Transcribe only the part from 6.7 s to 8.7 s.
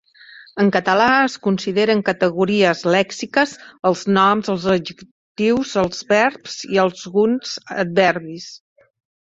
i alguns adverbis.